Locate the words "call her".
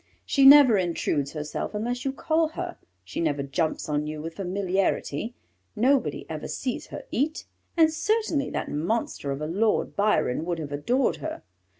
2.11-2.75